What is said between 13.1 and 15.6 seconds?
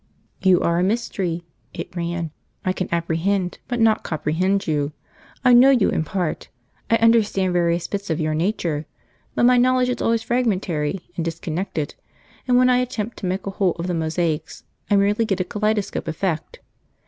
to make a whole of the mosaics I merely get a